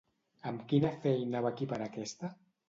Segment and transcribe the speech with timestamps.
[0.51, 2.33] Amb quina feina va equiparar aquesta?